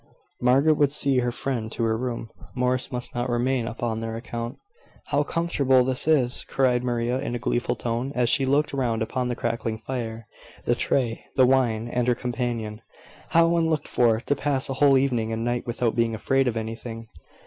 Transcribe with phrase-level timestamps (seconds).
[0.41, 2.31] Margaret would see her friend to her room.
[2.55, 4.57] Morris must not remain up on their account.
[5.09, 9.27] "How comfortable this is!" cried Maria, in a gleeful tone, as she looked round upon
[9.27, 10.25] the crackling fire,
[10.65, 12.81] the tray, the wine, and her companion.
[13.29, 17.07] "How unlooked for, to pass a whole evening and night without being afraid of anything!"